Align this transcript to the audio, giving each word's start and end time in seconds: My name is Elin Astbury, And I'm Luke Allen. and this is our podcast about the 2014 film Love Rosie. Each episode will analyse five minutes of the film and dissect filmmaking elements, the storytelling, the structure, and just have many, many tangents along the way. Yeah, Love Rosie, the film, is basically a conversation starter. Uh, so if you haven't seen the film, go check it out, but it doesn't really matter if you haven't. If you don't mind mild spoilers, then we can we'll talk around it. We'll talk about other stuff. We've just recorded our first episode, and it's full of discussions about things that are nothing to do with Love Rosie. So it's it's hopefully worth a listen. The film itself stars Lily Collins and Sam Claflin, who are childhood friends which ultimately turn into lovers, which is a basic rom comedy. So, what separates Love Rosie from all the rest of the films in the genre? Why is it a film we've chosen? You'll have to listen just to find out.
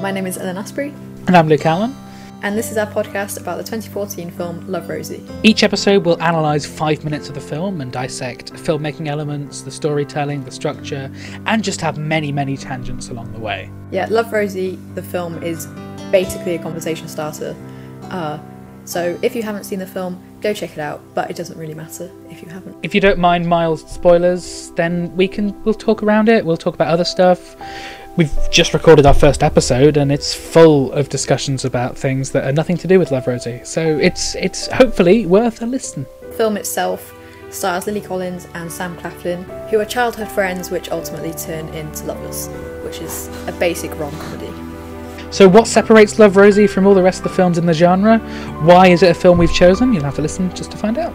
My 0.00 0.10
name 0.12 0.26
is 0.26 0.36
Elin 0.38 0.56
Astbury, 0.56 0.92
And 1.26 1.36
I'm 1.36 1.48
Luke 1.48 1.64
Allen. 1.66 1.94
and 2.42 2.56
this 2.56 2.70
is 2.70 2.76
our 2.76 2.86
podcast 2.86 3.40
about 3.40 3.56
the 3.56 3.64
2014 3.64 4.30
film 4.30 4.66
Love 4.70 4.88
Rosie. 4.88 5.26
Each 5.42 5.62
episode 5.62 6.04
will 6.04 6.16
analyse 6.16 6.64
five 6.66 7.02
minutes 7.04 7.28
of 7.28 7.34
the 7.34 7.40
film 7.40 7.80
and 7.80 7.90
dissect 7.90 8.52
filmmaking 8.52 9.08
elements, 9.08 9.62
the 9.62 9.70
storytelling, 9.70 10.44
the 10.44 10.50
structure, 10.50 11.10
and 11.46 11.64
just 11.64 11.80
have 11.80 11.98
many, 11.98 12.30
many 12.30 12.56
tangents 12.56 13.08
along 13.08 13.32
the 13.32 13.38
way. 13.38 13.70
Yeah, 13.90 14.06
Love 14.10 14.32
Rosie, 14.32 14.78
the 14.94 15.02
film, 15.02 15.42
is 15.42 15.66
basically 16.12 16.54
a 16.54 16.58
conversation 16.62 17.08
starter. 17.08 17.56
Uh, 18.04 18.38
so 18.84 19.18
if 19.22 19.34
you 19.34 19.42
haven't 19.42 19.64
seen 19.64 19.78
the 19.80 19.86
film, 19.86 20.22
go 20.40 20.52
check 20.52 20.72
it 20.72 20.78
out, 20.78 21.00
but 21.14 21.28
it 21.30 21.36
doesn't 21.36 21.58
really 21.58 21.74
matter 21.74 22.10
if 22.30 22.42
you 22.42 22.48
haven't. 22.48 22.76
If 22.82 22.94
you 22.94 23.00
don't 23.00 23.18
mind 23.18 23.48
mild 23.48 23.80
spoilers, 23.80 24.70
then 24.72 25.14
we 25.16 25.26
can 25.26 25.60
we'll 25.64 25.74
talk 25.74 26.02
around 26.02 26.28
it. 26.28 26.44
We'll 26.44 26.56
talk 26.56 26.74
about 26.74 26.88
other 26.88 27.04
stuff. 27.04 27.56
We've 28.16 28.50
just 28.50 28.72
recorded 28.72 29.04
our 29.04 29.12
first 29.12 29.42
episode, 29.42 29.98
and 29.98 30.10
it's 30.10 30.32
full 30.34 30.90
of 30.92 31.10
discussions 31.10 31.66
about 31.66 31.98
things 31.98 32.30
that 32.30 32.44
are 32.44 32.52
nothing 32.52 32.78
to 32.78 32.88
do 32.88 32.98
with 32.98 33.10
Love 33.10 33.26
Rosie. 33.26 33.60
So 33.62 33.98
it's 33.98 34.34
it's 34.36 34.68
hopefully 34.68 35.26
worth 35.26 35.60
a 35.60 35.66
listen. 35.66 36.06
The 36.22 36.32
film 36.32 36.56
itself 36.56 37.14
stars 37.50 37.86
Lily 37.86 38.00
Collins 38.00 38.48
and 38.54 38.72
Sam 38.72 38.96
Claflin, 38.96 39.44
who 39.68 39.80
are 39.80 39.84
childhood 39.84 40.28
friends 40.28 40.70
which 40.70 40.90
ultimately 40.90 41.34
turn 41.34 41.68
into 41.74 42.04
lovers, 42.06 42.48
which 42.84 43.02
is 43.02 43.28
a 43.48 43.52
basic 43.52 43.94
rom 43.98 44.16
comedy. 44.18 44.50
So, 45.30 45.46
what 45.46 45.66
separates 45.66 46.18
Love 46.18 46.36
Rosie 46.36 46.66
from 46.66 46.86
all 46.86 46.94
the 46.94 47.02
rest 47.02 47.18
of 47.18 47.24
the 47.24 47.36
films 47.36 47.58
in 47.58 47.66
the 47.66 47.74
genre? 47.74 48.18
Why 48.62 48.86
is 48.86 49.02
it 49.02 49.10
a 49.10 49.14
film 49.14 49.36
we've 49.36 49.52
chosen? 49.52 49.92
You'll 49.92 50.04
have 50.04 50.16
to 50.16 50.22
listen 50.22 50.48
just 50.54 50.70
to 50.70 50.78
find 50.78 50.96
out. 50.96 51.12